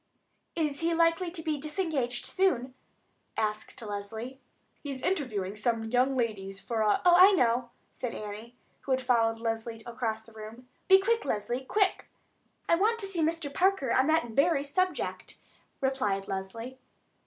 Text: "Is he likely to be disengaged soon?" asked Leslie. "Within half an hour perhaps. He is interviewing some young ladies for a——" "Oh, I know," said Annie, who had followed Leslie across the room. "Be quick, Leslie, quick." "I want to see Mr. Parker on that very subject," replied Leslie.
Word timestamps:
"Is 0.55 0.79
he 0.79 0.95
likely 0.95 1.29
to 1.29 1.43
be 1.43 1.59
disengaged 1.59 2.25
soon?" 2.25 2.73
asked 3.37 3.79
Leslie. 3.83 4.41
"Within 4.41 4.41
half 4.41 4.41
an 4.41 4.45
hour 4.47 4.59
perhaps. 4.63 4.79
He 4.83 4.89
is 4.91 5.03
interviewing 5.03 5.55
some 5.55 5.83
young 5.91 6.17
ladies 6.17 6.59
for 6.59 6.81
a——" 6.81 7.01
"Oh, 7.05 7.13
I 7.15 7.33
know," 7.33 7.69
said 7.91 8.15
Annie, 8.15 8.55
who 8.79 8.93
had 8.93 9.01
followed 9.03 9.37
Leslie 9.37 9.83
across 9.85 10.23
the 10.23 10.33
room. 10.33 10.67
"Be 10.87 10.97
quick, 10.99 11.23
Leslie, 11.23 11.63
quick." 11.65 12.07
"I 12.67 12.73
want 12.73 12.97
to 13.01 13.05
see 13.05 13.21
Mr. 13.21 13.53
Parker 13.53 13.93
on 13.93 14.07
that 14.07 14.31
very 14.31 14.63
subject," 14.63 15.37
replied 15.81 16.27
Leslie. 16.27 16.79